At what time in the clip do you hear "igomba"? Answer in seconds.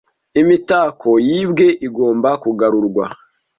1.87-2.29